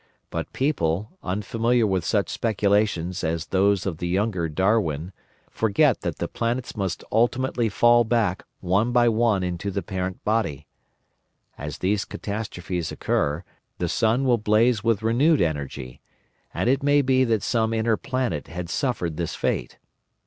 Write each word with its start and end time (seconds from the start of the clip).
But 0.31 0.51
people, 0.51 1.11
unfamiliar 1.21 1.85
with 1.85 2.03
such 2.03 2.27
speculations 2.27 3.23
as 3.23 3.45
those 3.45 3.85
of 3.85 3.99
the 3.99 4.07
younger 4.07 4.49
Darwin, 4.49 5.13
forget 5.51 6.01
that 6.01 6.17
the 6.17 6.27
planets 6.27 6.75
must 6.75 7.03
ultimately 7.11 7.69
fall 7.69 8.03
back 8.03 8.43
one 8.61 8.91
by 8.93 9.07
one 9.09 9.43
into 9.43 9.69
the 9.69 9.83
parent 9.83 10.23
body. 10.23 10.65
As 11.55 11.77
these 11.77 12.03
catastrophes 12.03 12.91
occur, 12.91 13.43
the 13.77 13.87
sun 13.87 14.25
will 14.25 14.39
blaze 14.39 14.83
with 14.83 15.03
renewed 15.03 15.39
energy; 15.39 16.01
and 16.51 16.67
it 16.67 16.81
may 16.81 17.03
be 17.03 17.23
that 17.25 17.43
some 17.43 17.71
inner 17.71 17.95
planet 17.95 18.47
had 18.47 18.71
suffered 18.71 19.17
this 19.17 19.35
fate. 19.35 19.77